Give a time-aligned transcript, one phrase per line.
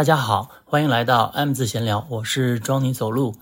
[0.00, 3.34] 大家好，欢迎来到 M 字闲聊，我是装你走路。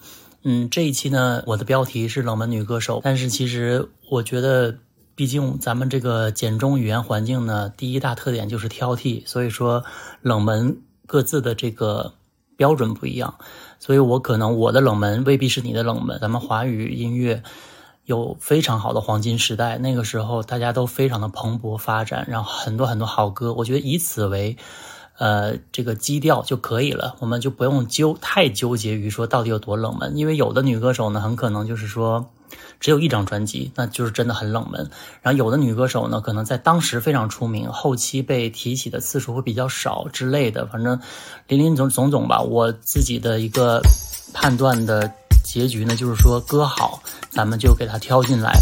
[0.42, 4.74] 嗯，这一期呢，我的标题是冷门女歌手，但是其实我觉得，
[5.14, 9.84] 毕竟咱们这个简中语言环境呢，第一大特点就是挑剔，所以说
[10.20, 12.14] 冷门各自的这个
[12.56, 13.38] 标准不一样，
[13.78, 16.18] 所以我可能我的冷门未必是你的冷门。
[16.20, 17.40] 咱们华语音乐
[18.04, 24.56] 有非常好的黄金时代，那个时候大家都非常的蓬勃发展，然后很多很多好歌，我觉得以此为。
[25.18, 32.30] 呃，这个基调就可以了，我们就不用纠太纠结于说到底有多冷门，因为有的女歌手呢，很可能就是说
[32.78, 34.88] 只有一张专辑，那就是真的很冷门。
[35.20, 40.64] 然后有的女歌手呢，可能在当时非常出名，后期被提起的次数会比较少之类的。
[40.66, 41.00] 反正
[41.48, 43.82] 林林总总总吧，我自己的一个
[44.32, 48.56] 判断的结局呢，就是说歌好，咱们就给它挑进来。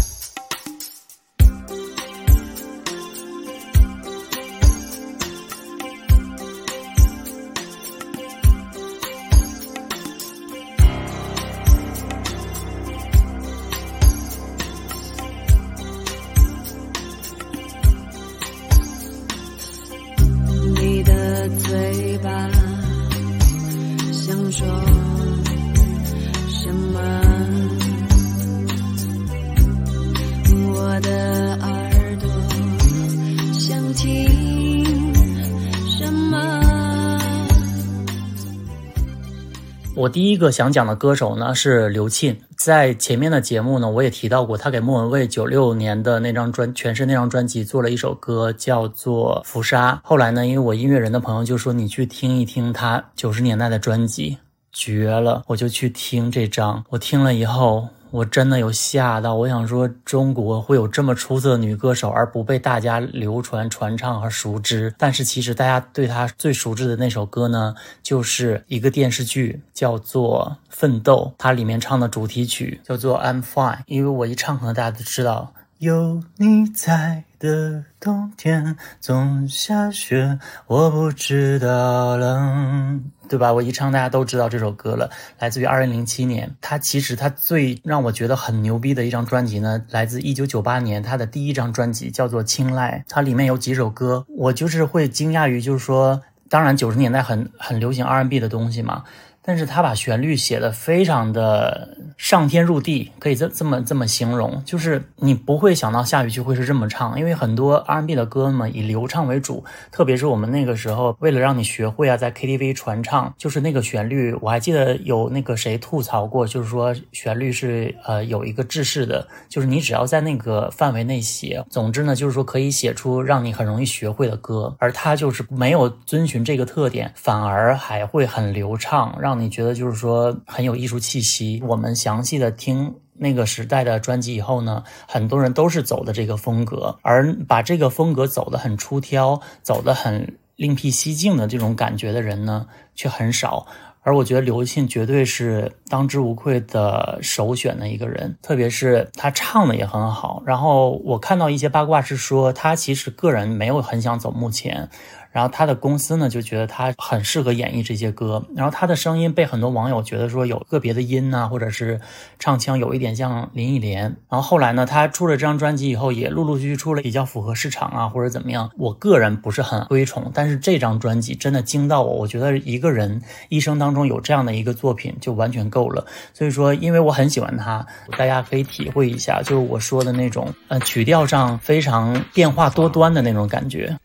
[40.37, 49.93] 一个想讲的歌手呢是刘沁，在前面的节目呢我也提到过，他给莫文蔚九六年的那张专全是那张专辑做了一首歌叫做《浮沙》。
[50.03, 54.37] 后来呢，因为我音乐人的朋友就说你去听一听他九十年代的专辑，
[54.71, 56.85] 绝了，我就去听这张。
[56.89, 57.87] 我听了以后。
[58.17, 64.91] 我真的有吓到，我想说中国会有这么出色的女歌手，而不被大家流传、传唱和熟知。
[64.97, 73.75] 但是其实大家对她最熟知的那首歌呢，就是一个电视剧，叫做《奋斗》，它里面唱的主题曲叫做《I'm Fine》。
[73.85, 75.53] 因为我一唱，可能大家都知道。
[75.79, 83.53] 有你在的冬天总下雪，我不知道冷，对吧？
[83.53, 85.07] 我一唱，大家都知道这首歌了。
[85.37, 99.03] 来自于二零零七年，它其实它最让我觉得很牛逼的一张专辑呢，来自一九九八年，它的第一张专辑叫做《青睐》，它里面有几首歌，我就是会惊讶于，就是说，当然九十年代很很流行 R&B 的东西嘛。
[99.47, 129.36] 但是他把旋律写的非常的上天入地，可以这这么这么形容，就是你不会想到下一句会是这么唱，因为很多 R&B 的歌嘛以流畅为主，特别是我们那个时候为了让你学会啊，在 KTV 传唱，就是那个旋律，我还记得有那个谁吐槽过，就是说旋律是呃有一个制式的，就是你只要在那个范围内写，总之呢就是说可以写出让你很容易学会的歌，而他就是没有遵循这个特点，反而还会很流畅，让。
[129.39, 131.61] 你觉得就是说很有艺术气息。
[131.67, 143.65] 我们详细的听那个时代的专辑以后呢，很多人都是走的这个风格，而把这个风格走得很出挑、走得很另辟蹊径的这种感觉的人呢，却很少。
[144.03, 150.41] 而我觉得刘沁绝对是当之无愧的首选的一个人，特别是他唱的也很好。
[150.45, 154.89] 然后我看到一些八卦是说，他其实个人没有很想走幕前。
[155.37, 162.01] 然后他的公司呢就觉得他很适合演绎这些歌，然后他的声音被很多网友觉得说有个别的音呐，或者是
[162.39, 164.01] 唱腔有一点像林忆莲。
[164.29, 168.67] 然后后来呢，他出了这张专辑以后，也陆陆续续出了比较符合市场啊或者怎么样。
[168.79, 176.03] 我个人不是很推崇，但是这张专辑真的惊到我，我觉得一个人一生当中有这样的一个作品就完全够了。
[176.33, 177.85] 所以说，因为我很喜欢他，
[178.17, 183.95] 大家可以体会一下，就是我说的那种呃曲调上非常变化多端的那种感觉。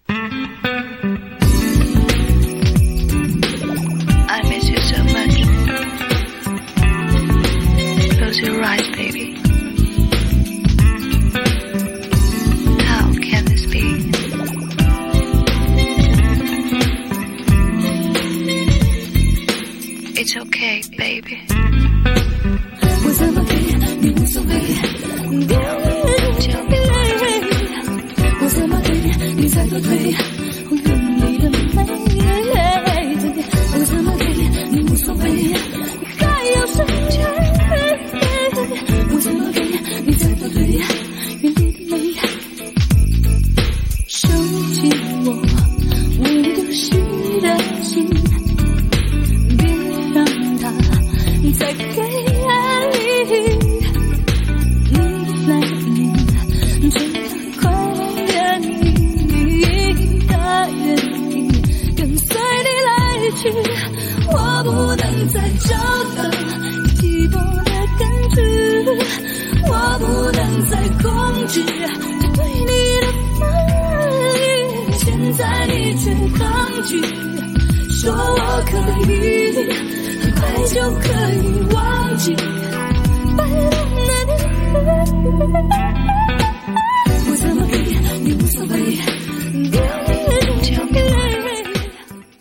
[80.72, 82.34] 就可以忘记。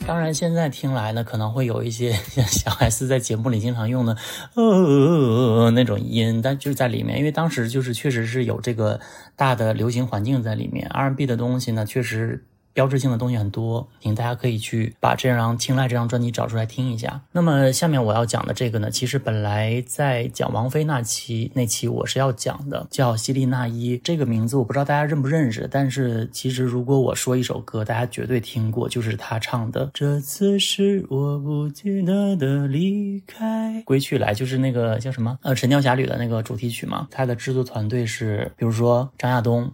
[0.07, 4.16] 当然，现在听来呢，可能会有一些像小 S 在节目里经常用的
[4.56, 8.98] 呃那种音，但就是在里面，因为当时就是确实是有这个
[9.36, 12.45] 大的流行环境在里面，R&B 的东西呢，确实。
[12.73, 17.21] 标志性的东西很多，请大家可以去把这张《青睐》这张专辑找出来听一下。
[17.31, 25.68] 那么下面我要讲的这个呢，其实本来在讲王菲那期那期我是要讲的，叫希利娜依这个名字，我不知道大家认不认识。
[25.69, 33.81] 但是其实如果我说一首歌，大家绝对听过，就是她唱的《这次是我不记得的离开》。
[33.83, 37.07] 归去来就是那个叫什么呃《神雕侠侣》的那个主题曲嘛。
[37.12, 39.69] 它的制作团队是比如说张亚东、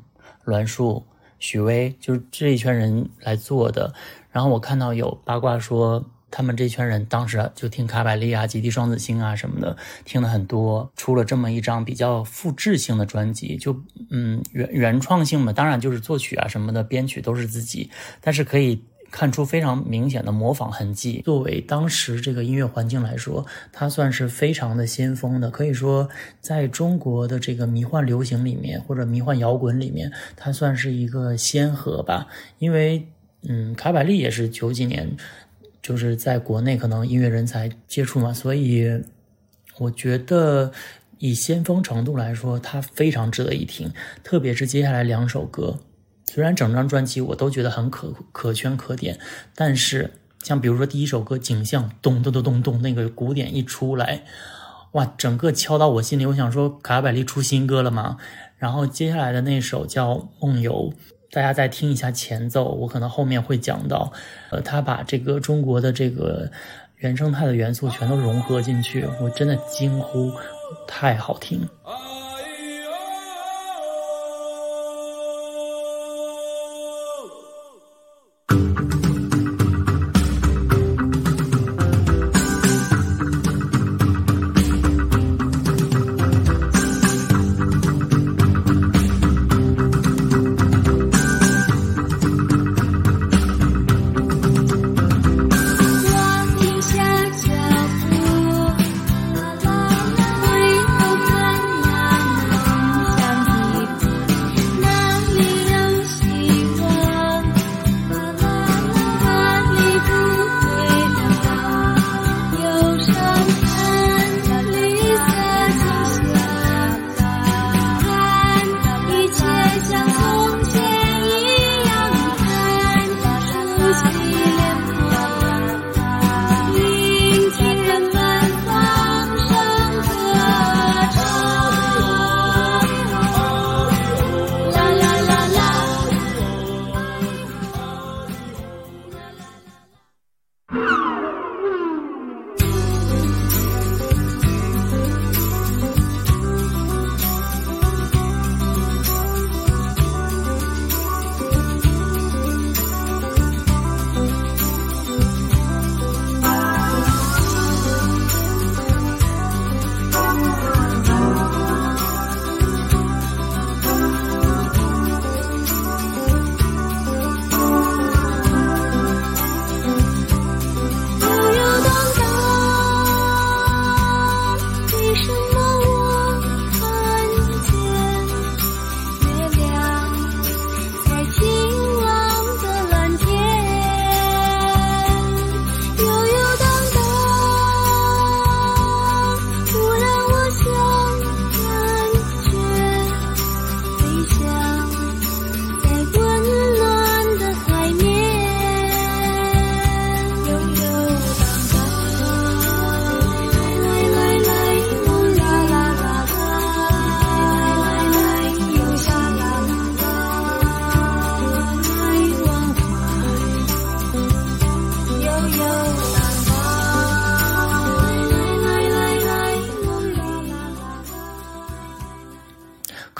[0.46, 1.04] 栾树。
[1.40, 3.94] 许巍就是这一圈人来做的，
[4.32, 17.90] 然后我看到有八卦说他们这圈人当时就听卡百利啊、极地双子星啊什么的，听了很多，出了这么一张比较复制性的专辑，就嗯原原创性嘛，当然就是作曲啊什么的，编曲都是自己，
[18.22, 18.84] 但是可以。
[19.10, 21.22] 看出非常明显的模仿痕迹。
[21.26, 25.50] 作为当时这个音乐环境来说，它算是非常的先锋的。
[25.50, 26.08] 可以说，
[26.42, 32.28] 在中国的这个迷幻流行里面，或者迷幻摇滚里面，它算是一个先河吧。
[32.60, 33.08] 因为，
[33.48, 35.10] 嗯，卡百利也是九几年，
[35.82, 38.88] 就是在国内可能音乐人才接触嘛，所以
[39.78, 40.72] 我觉得
[41.20, 43.92] 以先锋程度来说，它非常值得一听。
[44.24, 45.80] 特别是接下来两首歌。
[46.30, 49.18] 虽然整张专辑我都觉得很可可圈可点，
[49.56, 50.12] 但是
[50.44, 54.24] 像比如说第一首歌《景象》，咚咚咚咚咚，那个鼓点一出来，
[54.92, 56.26] 哇，整个敲到我心里。
[56.26, 58.18] 我想说，卡百利出新歌了吗？
[58.58, 60.92] 然后接下来的那首叫《梦游》，
[61.32, 64.12] 大家再听一下前奏，我可能后面会讲到，
[64.52, 66.52] 呃，他把这个中国的这个
[66.98, 70.32] 原生态的元素全都融合进去，我真的惊呼，
[70.88, 71.68] 太好听。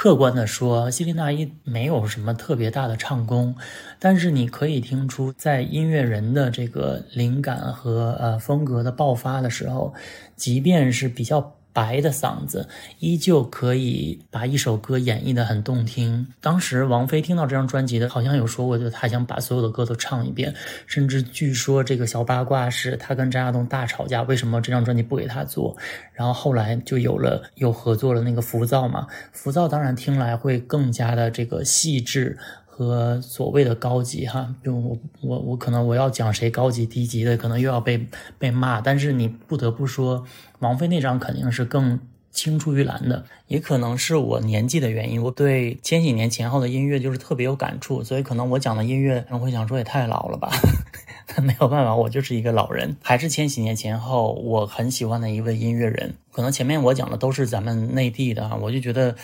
[0.08, 3.54] 客观的说，希林娜依没有什么特别大的唱功，
[4.00, 9.94] 但是你可以听出，在音乐人的这个灵感和呃风格的爆发的时候，
[10.38, 11.57] 即便是比较。
[11.78, 12.68] 白的嗓子
[12.98, 16.26] 依旧可以把一首歌演绎的很动听。
[16.42, 20.56] 当时王菲听到这张专辑的，好像有说过，就她想把所有的歌都唱一遍。
[20.88, 25.78] 甚至据说这个小八卦是她跟张亚东大吵架，为什么这张专辑不给她做？
[26.14, 29.06] 然后后来就有了又合作了那个浮躁嘛。
[29.32, 32.40] 浮躁当然听来会更加的这个细致。
[32.78, 38.08] 和所谓的高级哈，就我我我可能我要讲谁高级低级的，可能又要被
[38.38, 38.80] 被骂。
[38.80, 40.24] 但是你不得不说，
[40.60, 42.00] 王菲那张肯定是更
[42.32, 43.26] 青出于蓝的。
[43.48, 50.52] 也可能是我年纪的原因，我对千禧年前后的音乐就是特别有感触，所以可能我讲的音乐，人会想说也太老了吧。
[51.44, 52.98] 没有办法，我就是一个老人。
[53.02, 56.16] 还是千禧年前后，我很喜欢的一位音乐人。
[56.32, 59.16] 可能前面我讲的都是咱们内地的啊，我就觉得。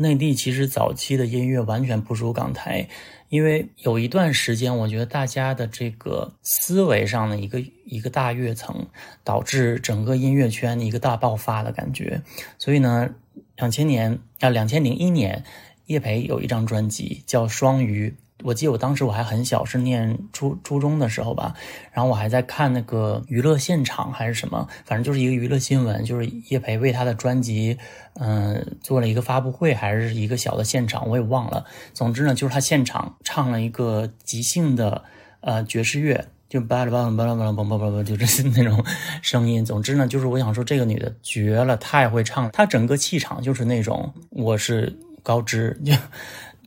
[0.00, 2.88] 内地其实早期的音乐完全不输港台，
[3.28, 8.86] 因为有一段时间，我觉得大家的这个思维上的一个一个大跃层，
[9.22, 12.22] 导致整个音乐圈一个大爆发的感觉。
[12.58, 13.10] 所以呢，
[13.56, 15.44] 两千年啊，两千零一年，
[15.86, 18.10] 叶培有一张专辑叫《双鱼》。
[18.44, 21.54] 我记得我当时我还很小，是念初初中的时候吧，
[21.90, 27.76] 然后我还在看那个娱乐现场还是什么，反正就是一个娱乐新闻，就是叶培为他的专辑，
[28.14, 31.64] 嗯，做了一个发布会，还是一个小的现场，我也忘了。
[31.92, 35.02] 总之呢，就是他现场唱了一个即兴的
[35.40, 38.84] 呃爵士乐，就巴拉巴拉巴拉巴拉嘣嘣嘣嘣，就是那种
[39.20, 39.64] 声音。
[39.64, 45.76] 总之呢，就是我想说这个女的绝了，太会唱了，她整个气场就是那种我是高知。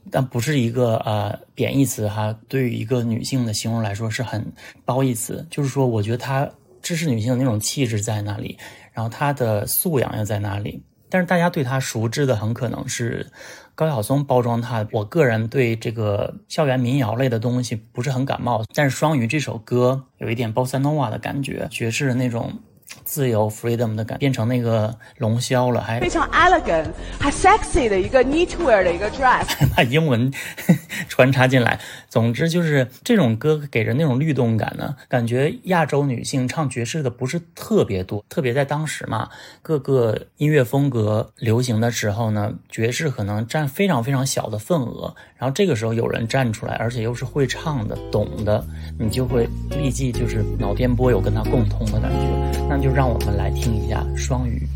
[0.10, 4.52] 但不是一个呃贬义词哈，对于一个女性的形容来说是很
[4.84, 5.46] 褒义词。
[5.50, 6.50] 就是说，我觉得她
[6.82, 8.58] 知识女性的那种气质在那里，
[8.94, 10.82] 然后她的素养又在哪里？
[11.10, 13.30] 但是大家对她熟知的很可能是
[13.76, 14.88] 高晓松包装她。
[14.92, 22.58] 我个人对这个校园民谣类的东西不是很感冒，但是《双鱼》这首歌有一点 bossa nova 的感觉，爵士的那种。
[23.04, 26.86] 自由 freedom 的感变成那个龙霄了，还非常 elegant，
[27.20, 29.46] 还 sexy 的一个 knitwear 的一个 dress，
[29.76, 30.32] 把英文
[31.08, 31.80] 穿插进来。
[32.10, 39.30] 总之就是这种歌给人那种律动感呢，感觉亚洲女性唱爵士的不是特别多，特别在当时嘛，
[39.62, 45.14] 各个音乐风格流行的时候呢，爵士可能占非常非常小的份额。
[45.38, 48.64] 然后这个时候有人站出来，而且又是会唱的、懂的，
[49.00, 52.68] 你就会立即就是脑电波有跟他共通的感觉。
[52.70, 54.68] 那就让我们来听一下《双语》。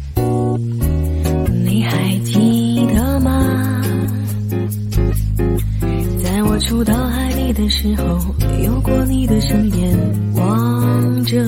[1.66, 3.82] 你还记得吗？
[6.24, 8.20] 在我初到海里的时候，
[8.64, 9.98] 有过你的身边，
[10.36, 11.44] 望着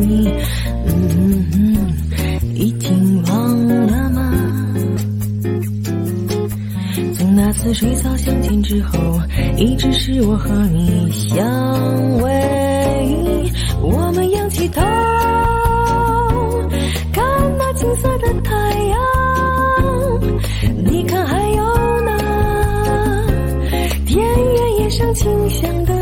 [0.00, 0.30] 你，
[0.86, 1.76] 嗯嗯，
[2.54, 4.32] 已经忘了吗？
[7.14, 8.98] 从那次水草相见之后，
[9.56, 11.46] 一直是我和你相
[12.20, 12.30] 偎，
[25.14, 25.93] 清香的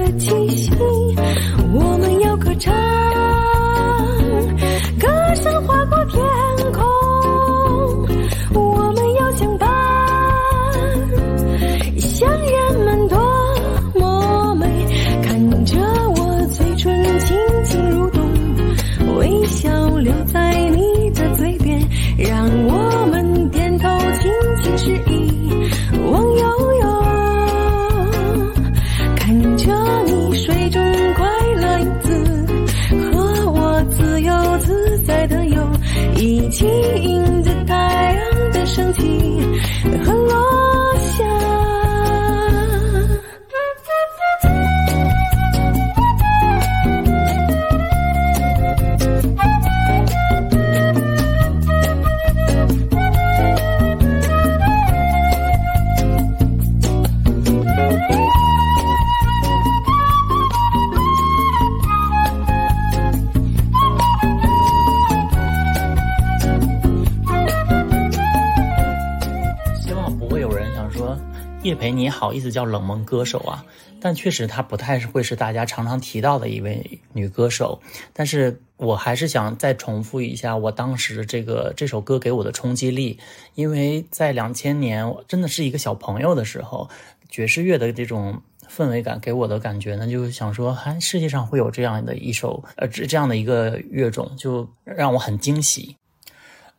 [72.22, 73.66] 好意思叫冷门歌手啊？
[74.00, 77.80] 但确实，她不太是会是大家常常提到的一位女歌手。
[78.12, 83.18] 但是我还是想再重复一下我当时这个这首歌给我的冲击力，
[83.56, 86.88] 因为在两千年，真的是一个小朋友的时候，
[87.28, 95.96] 爵士乐的这种氛围感给我的感觉呢，就想说，哎世界上会有这样的一首呃这这样的一个乐种，就让我很惊喜。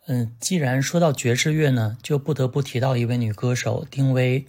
[0.08, 4.46] 嗯，既然说到爵士乐呢，就不得不提到一位女歌手丁薇。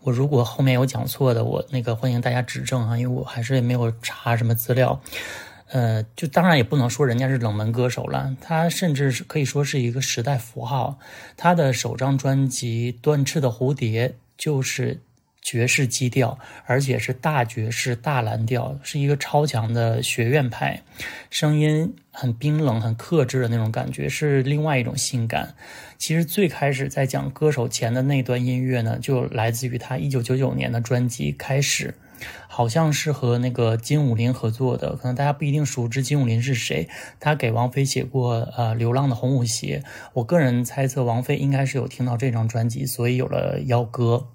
[0.00, 5.00] 我如果后面有讲错的，我那个欢迎大家指正啊，因为我还是也没有查什么资料。
[5.70, 10.98] 呃，就当然也不能说人家是冷门歌手了，他甚至是可以说是一个时代符号。
[11.36, 14.98] 他的首张专辑《断翅的蝴蝶》就是
[15.42, 20.82] 爵士基调，而且是大爵士、大蓝调，是一个超强的学院派，
[21.28, 25.54] 声音很冰冷、很克制的那种感觉，是另外一种性感。
[25.98, 31.88] 其实最开始在讲歌手前的那段音乐呢，就来自于他一九九九年的专辑《开始》。
[32.48, 36.88] 好像是和那个金武林合作的，可能大家不一定熟知金武林是谁。
[37.20, 39.82] 他给王菲写过呃《流浪的红舞鞋》，
[40.14, 44.26] 我个人猜测王菲应该是有听到这张专辑，所以有了邀歌。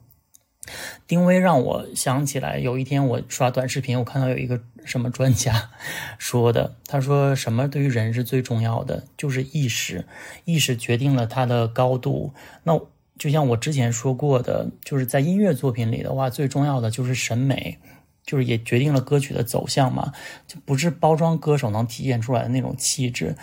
[1.07, 5.71] 丁薇让我想起来，有一天我刷短视频，我看到有一个什么专家
[6.17, 10.05] 说的，他说什么对于人是最重要的，就是意识，
[10.45, 12.33] 意识决定了它的高度。
[12.63, 12.79] 那
[13.19, 17.77] 就像我之前说过的，就是在音乐作品里的话，最重要的就是审美，
[18.25, 20.11] 就是也决定了歌曲的走向嘛，
[20.47, 23.35] 就不是包装歌手能体现出来的那种气质。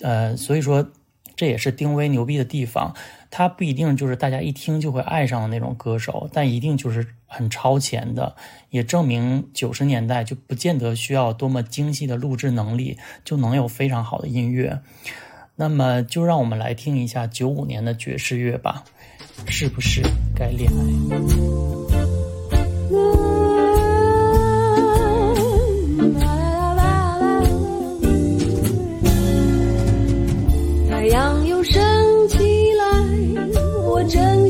[0.00, 0.90] 呃，所以说
[1.36, 2.94] 这也是丁薇牛逼的地方，
[3.30, 8.36] 他不一定就是大家一听就会爱上的那种歌手，但一定就是很超前的，
[8.70, 14.80] 也证明九十年代就不见得需要多么精细的录制能力就能有非常好的音乐。
[15.56, 18.84] 那么就让我们来听一下九五年的爵士乐吧。
[19.46, 20.02] 是不是
[20.34, 22.03] 该恋爱？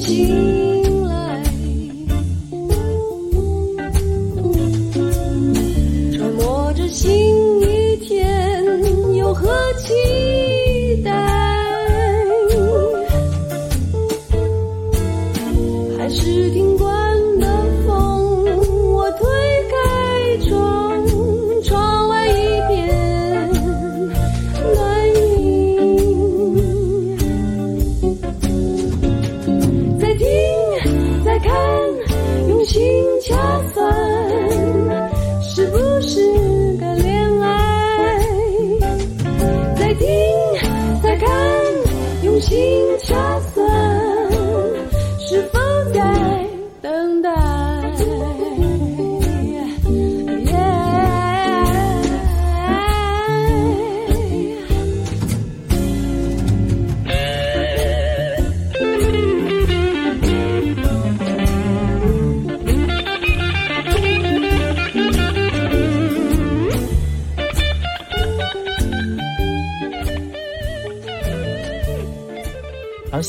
[0.07, 0.54] 真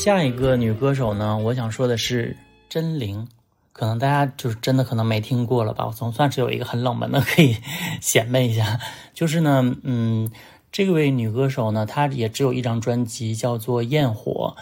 [0.06, 2.36] 下一个女歌手呢，我想说的是
[2.68, 3.26] 真灵，
[3.72, 7.56] 可能大家就是真的可能没听过了吧，我总算是有一个很冷门的可以
[8.00, 8.78] 显摆一下，
[9.12, 10.30] 就是呢，嗯，
[10.70, 14.54] 这位女歌手呢，她也只有一张专辑，叫做《焰火》。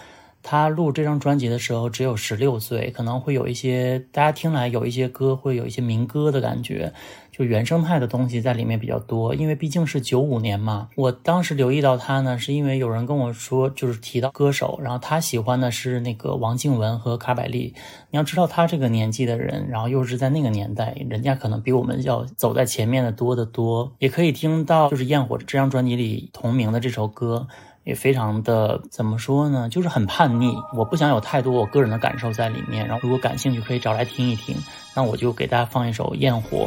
[0.43, 6.91] 她录这张专辑的时候只有十六岁，可能会有一些大家听来有一些歌会有一些民歌的感觉，
[7.37, 9.35] 就原生态的东西在里面比较多。
[9.35, 17.75] 因为毕竟是九五年嘛，我当时留意到他呢，是因为有人跟我说，就是提到歌手，然后他喜欢的是那个王静文和卡百利。
[18.11, 23.93] 你要知道，他这个年纪的人，然后又是在那个年代，人家可能比我们要走在前面的多得多。
[23.99, 27.49] 也可以听到，就是《焰火》这张专辑里同名的这首歌。
[27.83, 30.57] 也非常的怎么说呢，就是很叛逆。
[30.75, 32.87] 我不想有太多我个人的感受在里面。
[32.87, 34.57] 然后如果感兴趣，可以找来听一听。
[34.97, 36.67] 那我就给大家放一首《焰火》。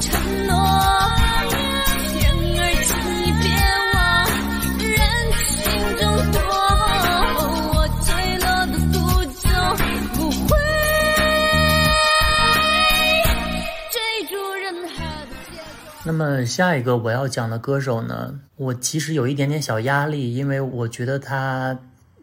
[0.00, 0.54] 承诺
[4.86, 5.30] 人
[5.92, 6.22] 中我
[10.16, 10.24] 不
[16.04, 21.78] 那么下一个我要讲的歌手呢我其实有一点点小压力因为我觉得他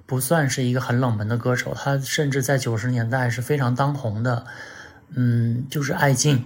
[0.06, 4.46] 不算是一个很冷门的歌手他甚至在九十年代是非常当红的。
[5.14, 6.44] 嗯就是艾敬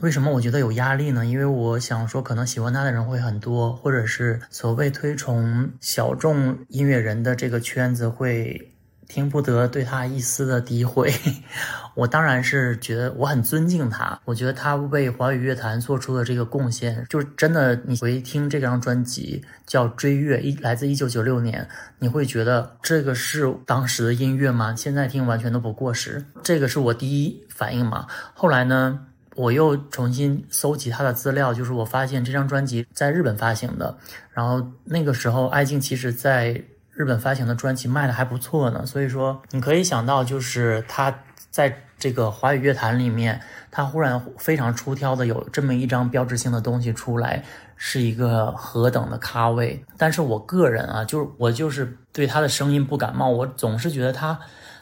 [0.00, 1.26] 为什么我觉得有压力呢？
[1.26, 8.72] 因为我想说，可能喜欢他的人会很多，或者是所谓推崇小众音乐人的这个圈子会
[9.08, 11.12] 听不得对他一丝的诋毁。
[11.96, 17.74] 我当然是觉得我很尊敬他，我觉得他为华语乐坛做出的这个贡献，就是真的。
[17.84, 24.76] 你回听这张专辑叫《追月》，一来自一九九六年，你会觉得这个是当时的音乐吗？
[24.76, 26.24] 现在听完全都不过时。
[26.44, 28.06] 这个是我第一反应嘛。
[28.32, 29.00] 后来呢？
[29.38, 33.96] 我又重新搜集他的资料，就是我发现这张专辑在日本发行的，
[34.32, 36.60] 然后那个时候艾敬其实在
[36.92, 41.16] 日本发行的专辑卖的还不错呢，所以说你可以想到，就是他
[41.50, 47.44] 在这个华语乐坛里面，他忽然非常出挑的有这么一张标志性的东西出来，
[47.76, 49.84] 是一个何等的咖位。
[49.96, 54.38] 但是我个人啊，就是我就是对他的声音不感冒，我总是觉得他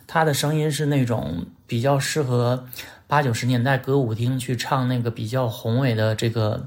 [0.07, 2.66] 他的声音是那种比较适合。
[3.09, 6.66] 八九十年代歌舞厅去唱那个比较宏伟的这个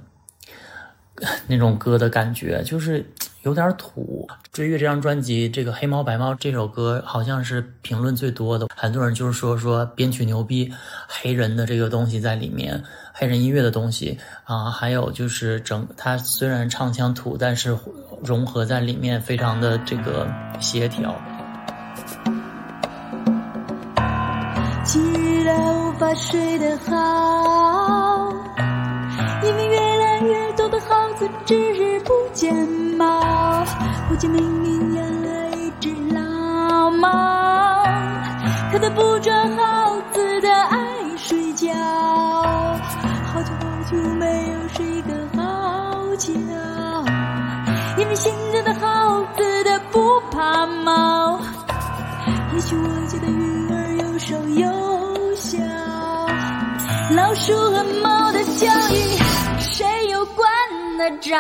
[1.48, 3.06] 那种歌的感觉，就是
[3.42, 4.26] 有点土。
[4.54, 10.72] 追月这张专辑，这个黑猫白猫这首歌好像是评论最多的，很多人就是说说编曲牛逼，
[11.10, 12.82] 黑人的这个东西在里面，
[13.14, 17.78] 黑人音乐的东西啊，还有就是整他虽然唱腔土，但是
[18.24, 21.14] 融合在里面非常的这个协调。
[25.60, 28.34] 无法睡得好，
[29.44, 32.56] 因为越来越多的耗子只日不见
[32.98, 33.66] 猫，
[34.08, 37.84] 不见命运养了一只老猫，
[38.72, 40.78] 可它不准耗子的爱
[41.18, 46.32] 睡觉，好久好久没有睡个好觉，
[47.98, 51.40] 因为现在的耗子的不怕猫，
[52.54, 53.28] 也许我觉得
[57.20, 59.18] 老鼠和猫的交易，
[59.60, 60.48] 谁又管
[60.98, 61.38] 得着？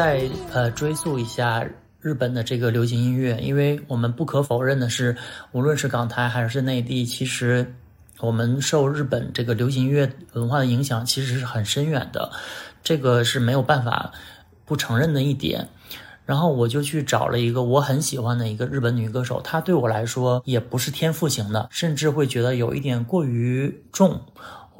[0.00, 1.62] 再呃追溯一下
[2.00, 5.14] 日本的这个流行音乐，因为我们不可否认的是，
[5.52, 7.74] 无论是港台还是内地，其实
[8.20, 12.30] 我们受日本这个流行音乐文化的影响其实是很深远的，
[12.82, 14.10] 这个是没有办法
[14.64, 15.68] 不承认的一点。
[16.24, 24.18] 然后我就去找了一个我很喜欢的一个日本女歌手，她对我来说也不是天赋型的，甚至会觉得有一点过于重。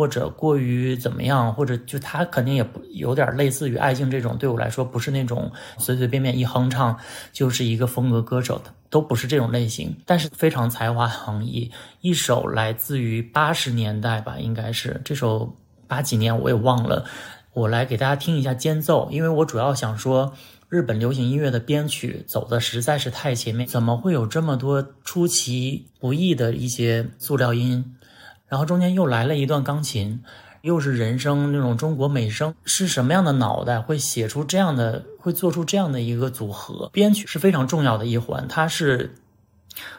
[0.00, 6.98] 或者过于怎么样，或者就他肯定也不有点类似于爱敬这种，对我来说不是那种随随便便一哼唱
[7.34, 9.94] 就是一个风格歌手的，都不是这种类型。
[10.06, 15.54] 但是非常才华横溢，一首来自于八十年代吧，应该是这首
[15.86, 17.04] 八几年我也忘了，
[17.52, 20.32] 我来给大家听一下间奏，因为我主要想说
[20.70, 27.96] 日本流行音乐的编曲走的实在是太前面，怎么会有这么多出其不意的一些塑料音？
[28.50, 30.22] 然后中间又来了一段钢琴，
[30.62, 36.90] 又是人声那种中国美声，是什么样的脑袋会写出这样的，会做出这样的一个组合？
[36.92, 39.14] 编曲是非常重要的一环，它是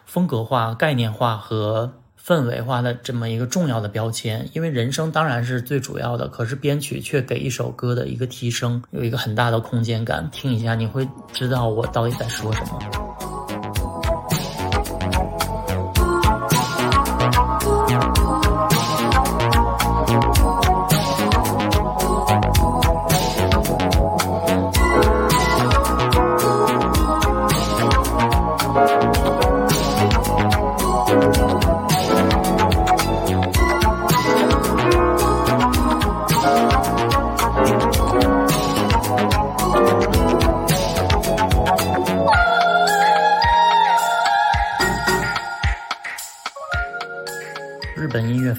[0.06, 4.50] 风格化、概念化和氛围化的这么一个重要的标签。
[4.52, 10.30] 因为人声当然是最主要的，可是编曲却给一首歌的一个提升有一个很大的空间感。
[10.30, 13.31] 听一下，你会知道我到底在说什么。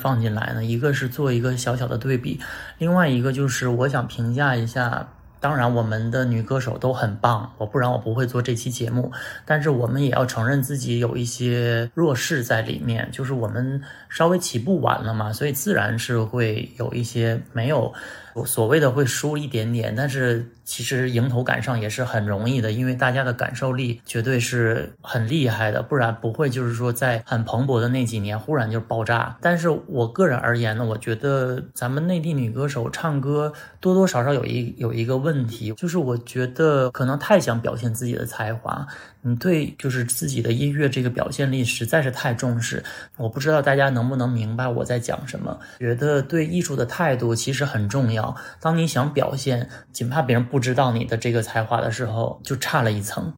[0.03, 0.65] 放进来呢？
[0.65, 2.41] 一个是做一个小小的对比，
[2.79, 5.07] 另外一个就是我想评价一下。
[5.39, 9.11] 当然，我们的女歌手都很棒，我不然我不会做这期节目。
[9.45, 17.93] 但是我们也要承认自己有一些弱势在里面，就是我们稍微起步晚了嘛，所以自然是会有一些没有。
[18.35, 29.37] 我所谓的会输一点点，但是其实迎头赶上也是很容易的，因为大家的感受力绝对是很厉害的，不然不会就是说在很蓬勃的那几年忽然就爆炸。
[29.41, 38.87] 但是我个人而言呢，我觉得咱们内地女歌手唱歌多多少少有一有一个问题，就是我觉得可能太想表现自己的才华。
[39.25, 42.83] 你对就是自己的音乐这个表现力实在是太重视，
[43.17, 45.57] 我不知道大家能不能明白我在讲什么。
[45.79, 48.22] 觉得对艺术的态度其实很重要。
[48.61, 53.33] 当你想表现，仅怕别人不知道你的这个才华的时候，就差了一层。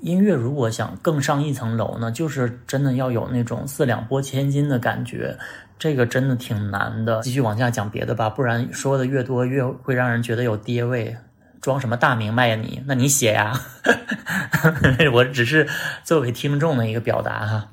[0.00, 5.38] 音乐如果想更上一层楼呢，就是真的要有那种四两拨千斤的感觉，
[5.78, 7.20] 这个真的挺难的。
[7.22, 11.16] 继续往下讲别的吧，不然说的越多越会让人觉得有爹味。
[11.60, 12.82] 装什么大明白呀你？
[12.86, 13.52] 那你写呀，
[15.14, 15.68] 我只是
[16.02, 17.68] 作为听众的一个表达哈。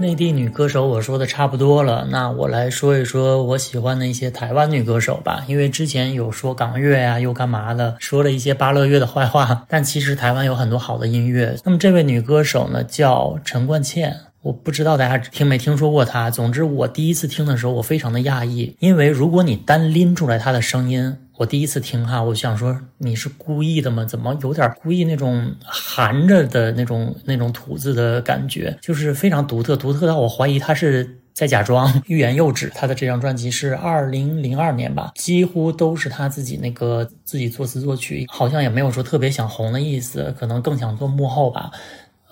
[0.00, 5.44] 内地女歌手我说的差不多了，那我来说一说我喜欢的一些台湾女歌手吧。
[5.46, 9.66] 因为之前有说港乐呀，又干嘛的，说了一些芭乐乐的坏话。
[9.68, 11.54] 但其实台湾有很多好的音乐。
[11.64, 16.30] 那么这位女歌手呢，叫陈冠茜，我不知道大家听没听说过她。
[16.30, 21.18] 总之我第一次听的时候，我非常的讶异，因为如果你单拎出来她的声音。
[21.40, 24.04] 我第一次听哈，我想说你是故意的吗？
[24.04, 32.70] 怎么有点故意那种含着的那种那种吐字的感觉，就是非常独特，独特到我怀疑他是在假装欲言又止。
[32.74, 41.70] 他的这张专辑是二零零二年吧，几乎都是他自己那个自己作词作曲，好像也没有说特别想红的意思，可能更想做幕后吧。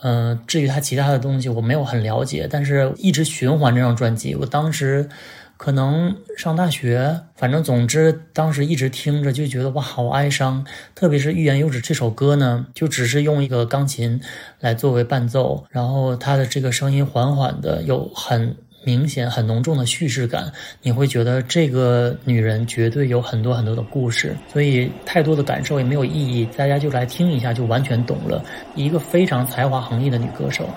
[0.02, 5.08] 嗯，至于他其他的东西，我没有很了解，但是一直循环这张专辑，我当时。
[5.58, 14.18] 可能上大学，反正总之当时一直听着就觉得哇好哀伤，特别是欲言又止这首歌呢，就只是用一个钢琴
[14.60, 28.42] 来作为伴奏，然后他的这个声音缓缓的，有很明显很浓重的叙事感，你会觉得这个女人绝对有很多很多的故事，所以太多的感受也没有意义，大家就来听一下就完全懂了，
[28.76, 30.70] 一个非常才华横溢的女歌手。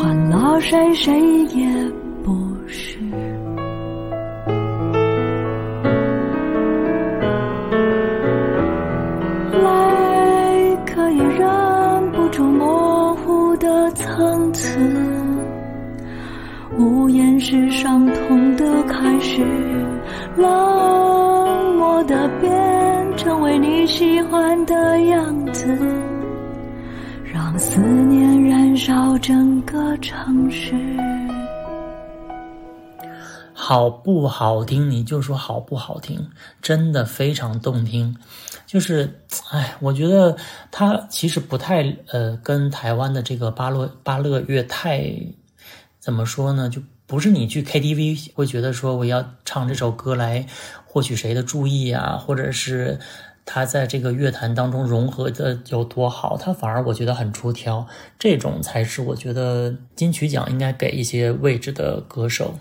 [0.00, 1.20] 换了谁，谁
[1.54, 1.66] 也
[2.24, 2.32] 不。
[2.66, 2.98] 是
[17.42, 19.42] 是伤痛的开始，
[20.36, 25.76] 冷漠的变成为你喜欢的样子，
[27.24, 29.59] 让思念燃烧整
[30.00, 30.72] 城市。
[33.52, 34.90] 好不好听？
[34.90, 36.30] 你就说好不好听，
[36.62, 38.16] 真的非常动听。
[38.66, 40.36] 就是，哎，我觉得
[40.70, 45.12] 他其实不太呃，跟台湾的这个巴乐巴乐乐太
[45.98, 46.68] 怎么说呢？
[46.68, 46.80] 就。
[47.06, 50.46] 不是你去 KTV 会觉得说我要唱这首歌来
[50.84, 53.00] 获取谁的注意啊，或者是
[53.52, 57.84] 他在这个乐坛当中融合的有多好，他反而我觉得很出挑，
[58.16, 62.60] 这种才是我觉得金曲奖应该给一些位置的歌手。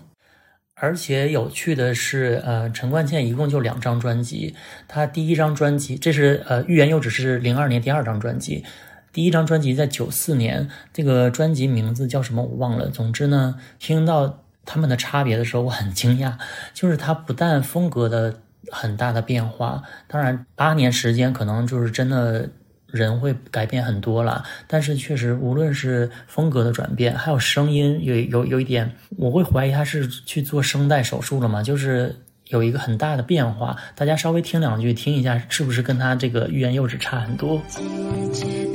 [0.74, 4.56] 而且有趣的是，呃，陈冠茜一共就两张专辑。
[4.88, 8.66] 她第一张专辑，这是呃《欲言又止》是零二年第二张专辑，
[9.14, 12.88] 第一张专辑在九四年，这个专辑名字叫什么我忘了。
[12.88, 16.34] 总之呢，听到他们的差别的时候，我很惊讶，
[16.74, 18.40] 就是他不但风格的
[18.72, 22.50] 很大的变化，当然八年时间可能就是真的。
[22.92, 31.62] 人会改变很多了，但是确实，无论是风格的转变，还有声音，有有有一点，我会怀疑他是去做声带手术了吗？
[31.62, 32.16] 就是
[32.48, 33.78] 有一个很大的变化。
[33.94, 37.62] 大家稍微听两句，听一下，是不是跟他这个欲言又止差很多？
[37.70, 37.84] 姐
[38.34, 38.69] 姐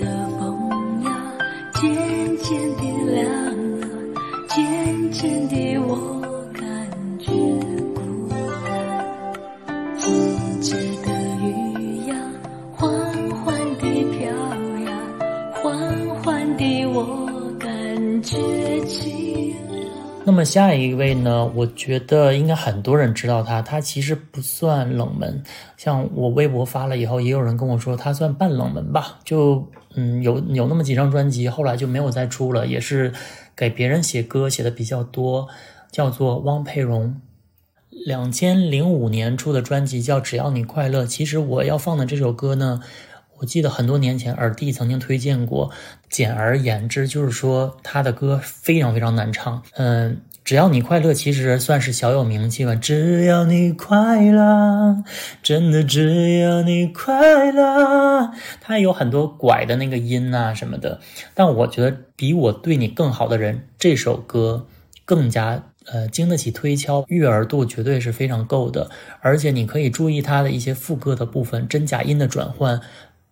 [20.44, 21.44] 下一位呢？
[21.54, 25.42] 我觉得应该很多人知道他，他其实不算冷门。
[25.76, 29.18] 像我微博发了以后，也有人跟我说他算半冷门吧。
[29.24, 33.12] 就嗯，有有那么几张专辑，后来就没有再出了，也是
[33.56, 35.48] 给别人写歌写的比较多，
[35.90, 37.20] 叫做汪佩蓉。
[38.06, 41.04] 两千零五年出的专辑叫《只要你快乐》。
[41.06, 42.80] 其实我要放的这首歌呢，
[43.38, 45.70] 我记得很多年前耳帝曾经推荐过。
[46.10, 49.62] 简而言之，就是说他的歌非常非常难唱。
[49.74, 52.74] 嗯，只要你快乐，其实算是小有名气吧。
[52.74, 55.02] 只要你快乐，
[55.42, 58.30] 真的只要你快乐。
[58.60, 61.00] 他有很多拐的那个音啊什么的，
[61.32, 64.66] 但我觉得比我对你更好的人这首歌
[65.04, 65.64] 更加。
[65.86, 68.88] 呃，经得起推敲，悦耳度绝对是非常够的，
[69.20, 72.80] 而且你可以注意它的一些副歌的部分，真假音的转换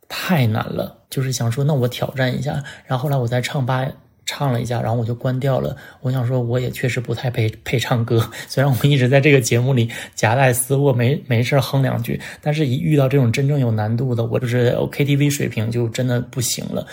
[0.07, 0.99] 太难了。
[1.09, 2.63] 就是想说，那我挑战一下。
[2.85, 3.87] 然后后来我在唱吧
[4.33, 5.77] 唱了一下，然后我就关掉了。
[6.01, 16.87] 我想说，我也确实不太配配唱歌， 虽然我一直在这个节目里夹带私货，没没事哼两句，但是一遇到这种真正有难度的，我就是 KTV 水平就真的不行了。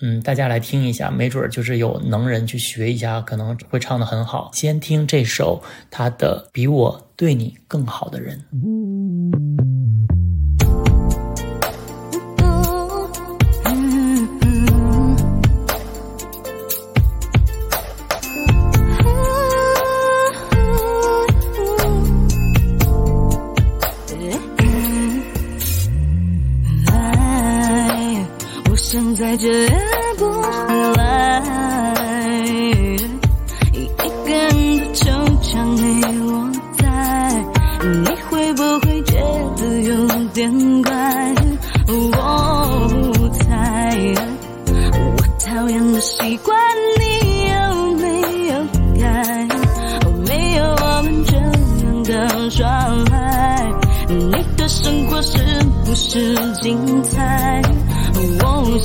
[0.00, 4.50] 嗯，大家来听一下，没准儿就是有能人去学一下，可能会唱得很好。
[4.54, 8.38] 先听这首他的《比我对你更好的人》。
[29.38, 29.87] 想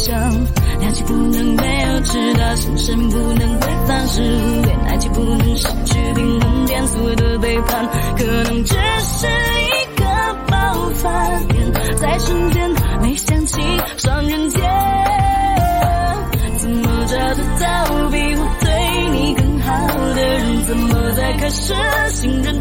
[0.03, 0.13] 想，
[0.81, 7.87] 两情不能没有直达，心神不能挥发失恋爱情不能失去平衡点，所有的背叛
[8.17, 10.03] 可能只是一个
[10.49, 11.09] 爆发
[11.47, 12.69] 点，在瞬间
[13.01, 13.61] 没想起
[13.95, 14.61] 双人间，
[16.57, 20.65] 怎么找得到比我对你更好的人？
[20.65, 21.73] 怎么在开始
[22.09, 22.59] 信任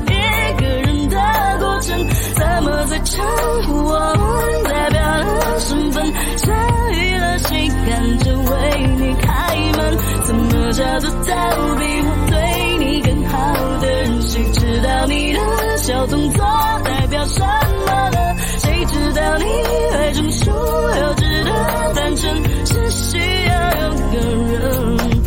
[10.72, 14.22] 怎么找得到比我对你更好的人？
[14.22, 15.38] 谁知道你的
[15.76, 16.44] 小动作
[16.82, 18.34] 代表什么了？
[18.58, 19.44] 谁知道你
[19.92, 20.52] 爱中所
[20.96, 24.16] 有值得单纯，只需要有个
[24.50, 25.22] 人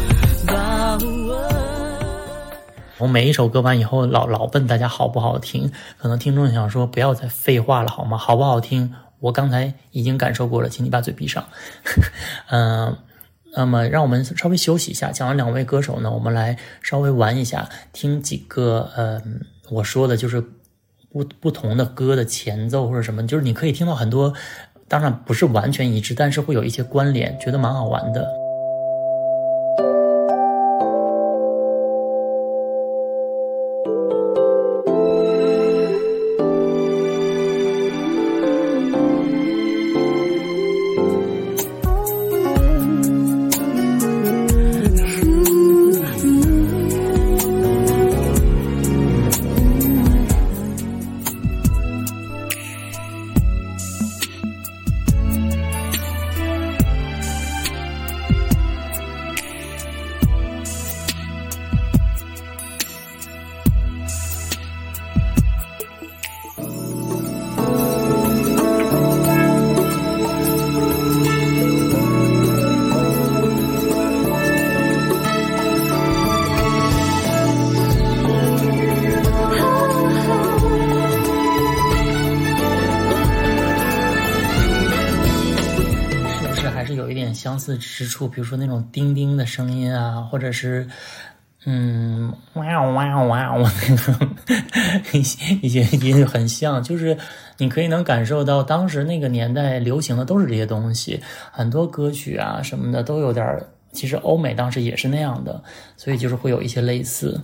[0.47, 1.37] 把握。
[2.97, 8.17] 我每一首歌完以后，老老问大家好不好听，可能听众想说不要再废话了好吗？
[8.17, 8.95] 好不好听？
[9.19, 11.43] 我刚才已经感受过了，请你把嘴闭上。
[12.49, 12.95] 嗯、
[13.55, 15.11] 那么让我们稍微休息一下。
[15.11, 19.21] 讲完两位歌手呢，我们来稍微玩一下，听几个呃，
[19.69, 20.41] 我说的就是
[21.11, 24.33] 不不同的歌的前奏或者什么，就是你可以听到很多，
[24.87, 28.44] 当然不是完全一致，但是会有一些关联，觉得蛮好玩的。
[87.65, 90.87] 似之处，比如说那种叮叮的声音啊，或者是
[91.65, 94.29] 嗯哇哦哇哦哇哦那种
[95.61, 97.17] 一些音很像，就是
[97.57, 101.19] 你可以能感受到当时那个年代流行的都是这些东西，
[101.51, 105.63] 很多歌曲啊什么的都有点儿，其实欧美当时也是那样的，
[105.97, 107.41] 所以就是会有一些类似。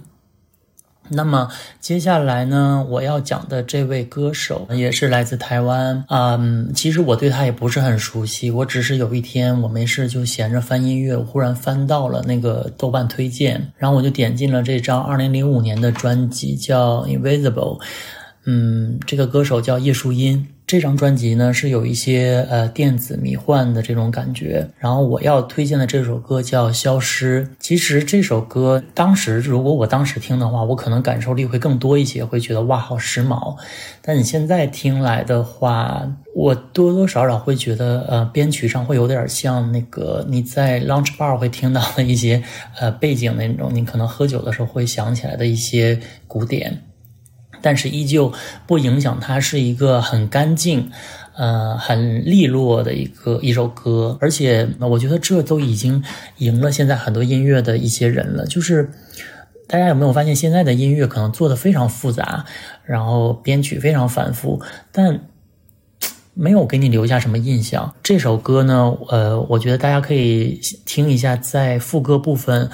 [1.10, 1.50] 那么
[1.80, 6.06] 接下来呢，我要讲的这位歌手也是来自台湾。
[6.08, 17.80] 嗯，其实我对他也不是很熟悉，我只是有一天我没事就闲着翻音乐，忽然翻到了那个豆瓣推荐，然后我就点进了这张二零零五年的专辑，叫《Invisible》。
[18.46, 20.48] 嗯，这个歌手叫叶舒音。
[20.72, 24.66] 这张专辑呢是有一些呃电子迷幻的这种感觉。
[24.80, 27.44] 然后我要推荐的这首歌叫《消失》。
[27.60, 33.58] 其实这首歌当时如果我当时听的话，我可能感受力会更多一些，会觉得哇好时髦。
[34.02, 42.42] 但你现在听来的话，我多多少少会觉得呃编曲上会有点像那个你在 lunch bar 会听到的一些
[42.80, 46.00] 呃背景那种，你可能喝酒的时候会想起来的一些
[46.30, 46.82] 古典。
[47.62, 48.34] 但是依旧
[48.66, 50.92] 不影响它是一个很干净，
[51.36, 56.04] 呃，很利落的一个一首歌，而且我觉得这都已经
[56.38, 58.46] 赢了现在很多音乐的一些人了。
[58.46, 58.90] 就是
[59.68, 62.46] 大家有没有发现，现在的音乐可能做的非常复杂，
[62.84, 65.22] 然后编曲非常繁复，但
[66.34, 67.94] 没有给你留下什么印象。
[68.02, 72.70] 这首歌呢，呃，我觉得大家可以听一下，在副歌部分。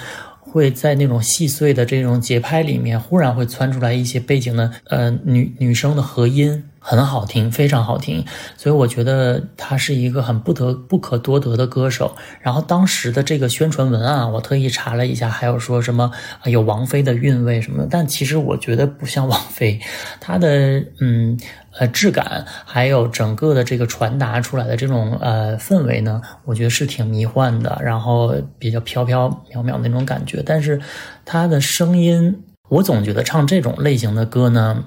[0.49, 8.23] 会在那种细碎的这种节拍里面，忽然会窜出来一些背景的呃女女生的和音，很好听，非常好听。
[8.55, 12.15] 所以我觉得他是一个很不得不可多得的歌手。
[12.39, 16.09] 然后当时的这个宣传文案，我特意查了一下，还有说什么
[16.45, 19.81] 有王菲的韵味什么的，但其实我觉得不像王菲，
[20.21, 21.37] 她的嗯。
[21.79, 30.41] 呃，质感还有整个的这个传达出来的这种呃氛围呢，我觉得是挺迷幻的，然后比较飘飘渺渺那种感觉。
[30.43, 30.81] 但是
[31.23, 34.85] 他的声音，我总觉得唱这种类型的歌呢，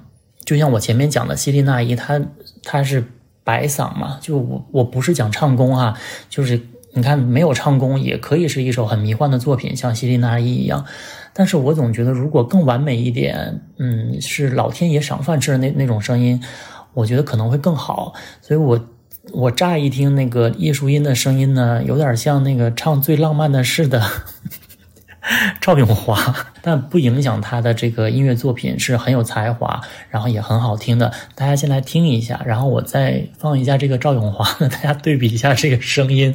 [0.50, 2.20] 就像我前面讲的希利娜依，她
[2.64, 3.04] 她是
[3.44, 5.96] 白嗓嘛，就我我不是讲唱功哈，
[6.28, 6.60] 就是
[6.92, 10.84] 你看没有唱功也可以是一首很迷幻的作品，像希利娜依一样。
[11.32, 16.42] 但是我总觉得如果更完美一点，嗯，是老天爷赏饭吃的那那种声音。
[16.94, 18.88] 我觉得可能会更好，所以我
[19.30, 24.02] 我乍一听那个叶舒音的声音呢，有点像那个唱《最浪漫的事》的
[25.60, 31.12] 赵咏华，但不影响他的这个音乐作品是很有才华，然后也很好听的。
[31.34, 36.34] 大家先来听一下，然后我再放一下这个赵咏华，大家对比一下这个声音。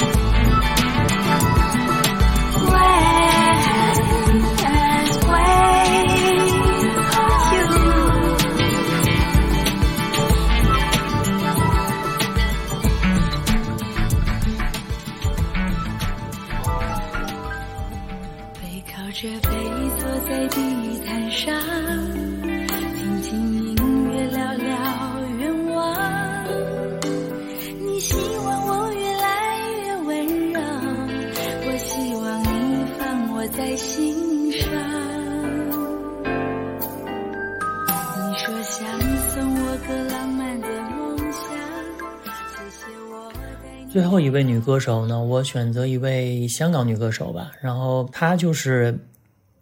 [43.91, 47.51] 最后一位女歌手呢，我选择一位香港女歌手吧。
[47.59, 48.97] 然后她就是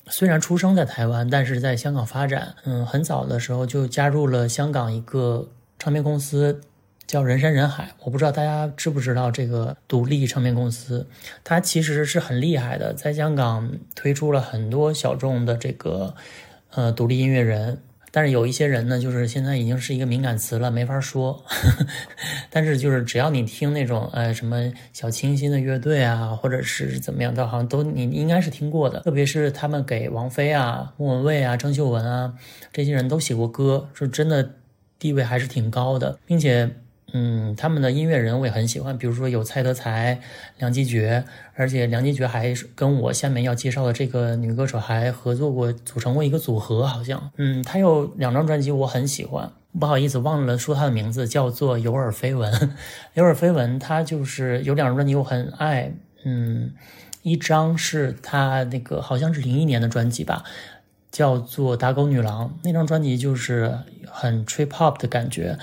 [0.05, 2.53] 虽然出生在台湾，但是在香港发展。
[2.63, 5.49] 嗯，很早的时候就加入了香港一个
[5.79, 6.61] 唱片公司，
[7.07, 7.91] 叫人山人海。
[8.03, 11.07] 我不知道大家知不知道这个独立唱片公司，
[11.43, 16.13] 它其实是很厉害的，在香港推出了很多小众的这个
[16.75, 17.79] 呃独立音乐人。
[18.11, 21.43] 但是有一些人呢，就是现在已经是一个敏感词了，没法说。
[22.49, 28.99] 但是就是只要你听那种呃什么小清新的乐队啊，或者是怎么样的，好像都你应该是听过的。
[29.01, 32.33] 特别是他们给王菲啊、莫文蔚啊、郑秀文啊
[32.73, 34.55] 这些人都写过歌，是真的
[34.97, 36.69] 地位还是挺高的，并且。
[37.13, 40.19] 嗯，他们的音乐人我也很喜欢，比如说有蔡德才、
[40.57, 41.23] 梁基觉，
[41.55, 47.31] 而且梁基觉还跟我下面要介绍的这个女歌手还合作过，组成过一个组合，好像。
[47.37, 52.53] 嗯，她有两张专辑我很喜欢，不好意思忘了说她的名字，叫做《有耳绯闻》。
[53.13, 55.91] 有耳绯闻，她就是有两张专辑我很爱，
[56.25, 56.71] 嗯，
[57.23, 60.43] 一张是她那个好像是零一年的专辑吧，
[61.11, 65.57] 叫做《打狗女郎》，那张专辑就是很 trip hop 的感觉。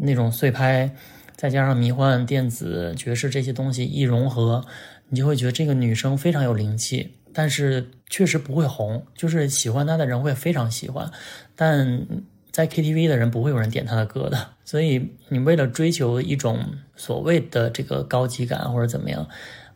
[0.00, 0.94] 那种碎拍，
[1.36, 4.64] 再加上迷幻、电子、爵士这些东西一融合，
[5.08, 11.10] 你就会觉得这个女生非常有灵气，但是确实不会红，就是喜欢她的人会非常喜欢，
[11.56, 12.06] 但
[12.50, 14.48] 在 KTV 的人不会有人点她的歌的。
[14.64, 16.58] 所以你为了追求一种
[16.94, 19.26] 所谓的这个高级感或者怎么样，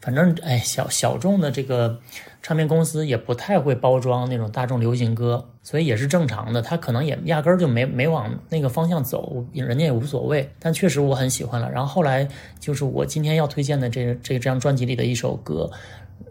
[0.00, 2.00] 反正哎小小众的这个。
[2.42, 6.60] 唱片公司也不太会包装那种大众流行歌，所以也是正常的。
[6.60, 10.50] 他可能也压根儿就没没往那个方向走，人家也无所谓。
[10.58, 11.70] 但确实我很喜欢了。
[11.70, 12.28] 然后后来
[12.58, 15.70] 就是我今天要推荐的这这这张专辑里的一首歌，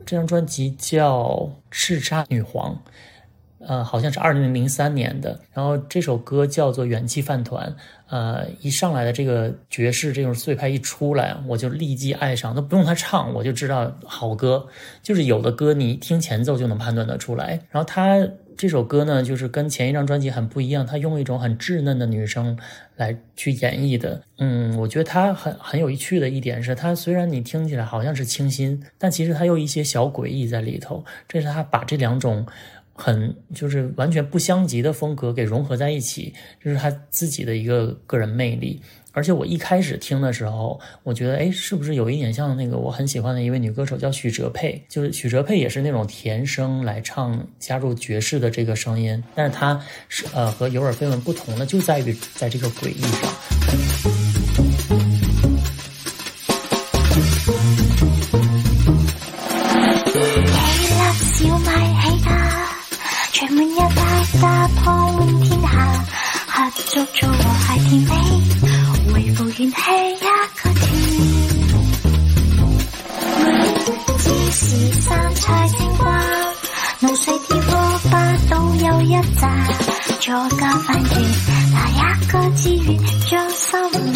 [0.05, 1.27] 这张专辑叫
[1.71, 2.75] 《叱咤女皇》。
[3.67, 7.69] 呃，好像是二零零三年的，然后这首歌叫做《元气饭团》。
[8.09, 14.67] 呃，一上来的这个爵士这种碎拍一出来，我就立即爱上，都不用他唱，我就知道好歌。
[15.01, 17.61] 就是有的歌你听前奏就能判断得出来。
[17.69, 18.19] 然后他
[18.57, 22.59] 这首歌呢，就是跟前一张专辑很不一样，他用一种很稚嫩的女生
[22.97, 24.21] 来去演绎的。
[24.39, 31.05] 嗯，我觉得他很很有趣的一点是，他虽然你听起来好像是清新，但其实他有一些小诡异在里头。
[31.29, 32.45] 这是他把这两种。
[33.01, 36.31] 很就是完全不相及的风格给融合在一起，
[36.63, 38.79] 这是他自己的一个个人魅力。
[39.11, 44.81] 而且我一开始听的时候，我觉得哎，是不是有一点像那个我很喜欢的一位女歌手叫许哲佩？
[44.87, 49.21] 就是许哲佩也是那种甜声来唱，加入爵士的这个声音。
[49.33, 53.90] 但是她是呃和尤尔菲文不同的，就在于在这个诡异上。
[67.91, 68.07] 甜美，
[69.11, 69.75] 維護元氣
[70.15, 70.23] 一
[70.55, 70.81] 個甜。
[74.23, 74.63] 每時
[75.01, 76.05] 三菜青瓜，
[77.01, 77.71] 腦髓跳過
[78.09, 78.15] 八
[78.49, 79.11] 度又一
[79.41, 79.43] 扎，
[80.21, 81.11] 做個飯團，
[81.73, 81.99] 拿一
[82.31, 82.87] 個資源
[83.29, 83.59] 將心
[84.13, 84.15] 懷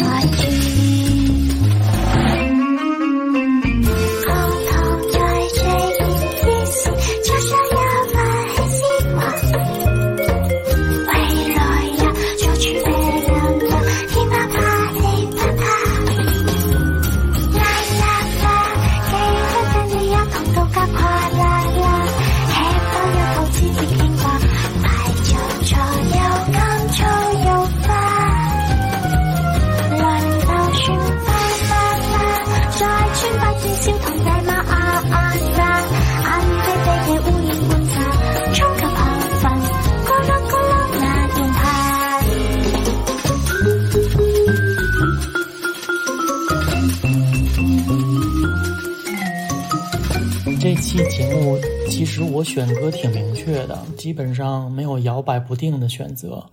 [54.06, 56.46] 基本上没有摇摆不定的选择。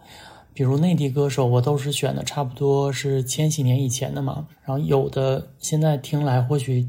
[0.56, 4.48] 比如内地歌手，我都是选的差不多是千禧年以前的嘛。
[4.66, 6.88] 然后有的现在听来或许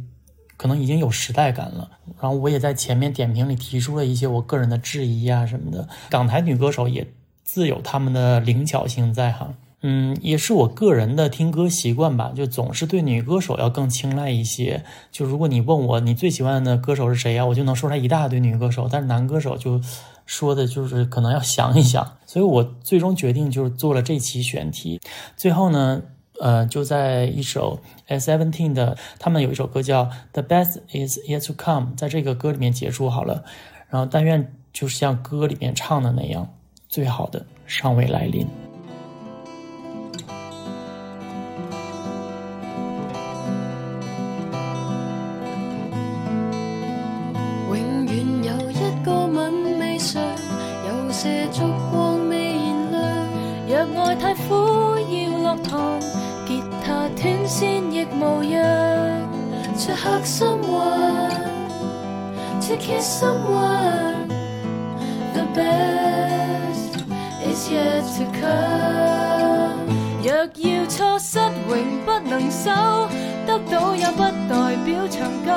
[0.56, 1.90] 可能已经有时代感了。
[2.18, 5.86] 然后我也在前面点评里提出了一些我个人的质疑啊什么的。
[6.08, 7.06] 港台女歌手也
[7.42, 9.52] 自有他们的灵巧性在哈。
[9.86, 14.82] 嗯，也是我个人的听歌习惯吧，就总是对女歌手要更青睐一些。
[15.12, 18.88] 就如果你问我你最喜欢的歌手是谁呀，我就能说出来一大堆女歌手。
[18.90, 19.78] 但是男歌手就
[20.26, 22.16] 说的就是可能要想一想。
[22.26, 25.00] 所以我最终决定就是做了这期选题。
[25.36, 26.02] 最后呢，
[26.40, 33.44] 呃，就在一首 Seventeen 的，他们有一首歌叫《The Best Is Yet to Come》，在这个歌里面结束好了。
[33.88, 36.48] 然后但愿就是像歌里面唱的那样，
[36.88, 38.63] 最好的尚未来临。
[63.20, 64.26] Someone,
[65.34, 66.92] the best
[67.44, 69.86] is yet to come.
[70.20, 71.38] 若要錯失
[71.68, 71.72] 永
[72.04, 72.70] 不能收，
[73.46, 75.48] 得到也不代表長久。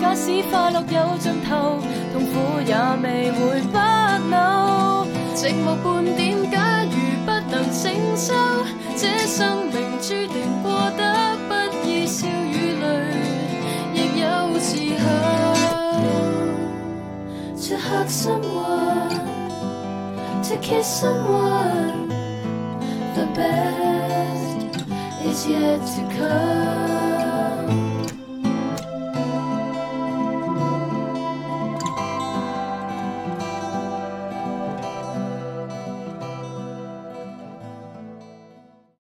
[0.00, 1.78] 假使快樂有盡頭，
[2.12, 5.06] 痛苦也未會不朽。
[5.34, 7.84] 寂寞半點，假如不能承
[8.16, 8.34] 受，
[8.96, 11.02] 這生命注定過得
[17.88, 19.10] hug someone,
[20.42, 22.08] to kiss someone,
[23.14, 24.82] the best
[25.24, 27.05] is yet to come.